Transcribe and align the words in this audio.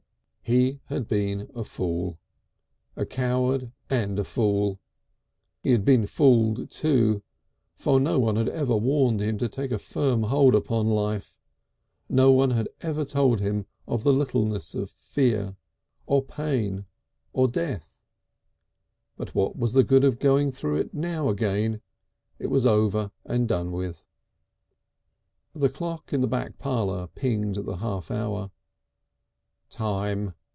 He 0.43 0.81
had 0.87 1.07
been 1.07 1.49
a 1.55 1.63
fool, 1.63 2.19
a 2.97 3.05
coward 3.05 3.71
and 3.89 4.19
a 4.19 4.25
fool, 4.25 4.81
he 5.63 5.71
had 5.71 5.85
been 5.85 6.05
fooled 6.05 6.69
too, 6.69 7.23
for 7.73 8.01
no 8.01 8.19
one 8.19 8.35
had 8.35 8.49
ever 8.49 8.75
warned 8.75 9.21
him 9.21 9.37
to 9.37 9.47
take 9.47 9.71
a 9.71 9.79
firm 9.79 10.23
hold 10.23 10.53
upon 10.53 10.87
life, 10.87 11.39
no 12.09 12.31
one 12.31 12.49
had 12.51 12.67
ever 12.81 13.05
told 13.05 13.39
him 13.39 13.65
of 13.87 14.03
the 14.03 14.11
littleness 14.11 14.75
of 14.75 14.89
fear, 14.89 15.55
or 16.05 16.21
pain, 16.21 16.85
or 17.31 17.47
death; 17.47 18.01
but 19.15 19.33
what 19.33 19.55
was 19.55 19.71
the 19.71 19.85
good 19.85 20.03
of 20.03 20.19
going 20.19 20.51
through 20.51 20.75
it 20.75 20.93
now 20.93 21.29
again? 21.29 21.81
It 22.39 22.47
was 22.47 22.65
over 22.65 23.11
and 23.23 23.47
done 23.47 23.71
with. 23.71 24.05
The 25.53 25.69
clock 25.69 26.11
in 26.11 26.19
the 26.19 26.27
back 26.27 26.57
parlour 26.57 27.07
pinged 27.07 27.55
the 27.55 27.77
half 27.77 28.11
hour. 28.11 28.51
"Time!" 29.69 30.33